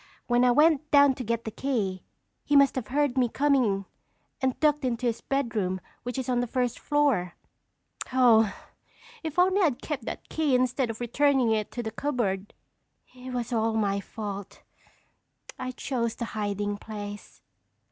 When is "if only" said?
9.21-9.61